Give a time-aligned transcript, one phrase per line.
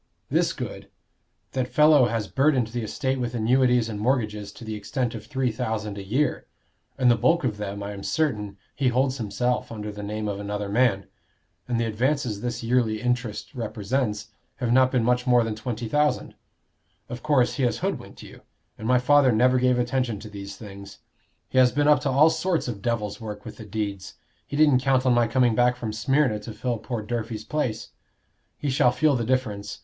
[0.31, 0.89] This good:
[1.51, 5.51] that fellow has burdened the estate with annuities and mortgages to the extent of three
[5.51, 6.47] thousand a year;
[6.97, 10.39] and the bulk of them, I am certain, he holds himself under the name of
[10.39, 11.05] another man.
[11.67, 16.33] And the advances this yearly interest represents, have not been much more than twenty thousand.
[17.07, 18.41] Of course, he has hoodwinked you,
[18.79, 20.97] and my father never gave attention to these things.
[21.47, 24.15] He has been up to all sorts of devil's work with the deeds;
[24.47, 27.89] he didn't count on my coming back from Smyrna to fill poor Durfey's place.
[28.57, 29.79] He shall feel the difference.